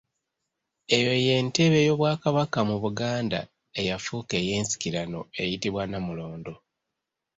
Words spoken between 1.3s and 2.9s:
ntebe y'Obwakabaka mu